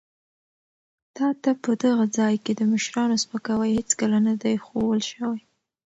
تا 1.15 1.27
ته 1.41 1.51
په 1.63 1.71
دغه 1.83 2.05
ځای 2.17 2.35
کې 2.43 2.51
د 2.55 2.61
مشرانو 2.73 3.15
سپکاوی 3.23 3.69
هېڅکله 3.77 4.17
نه 4.27 4.33
دی 4.41 4.55
ښوول 4.65 4.99
شوی. 5.11 5.41